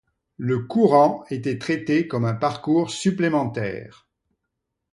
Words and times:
Le 0.39 0.57
courant 0.65 1.23
était 1.29 1.59
traité 1.59 2.07
comme 2.07 2.25
un 2.25 2.33
parcours 2.33 2.89
supplémentaire. 2.89 4.07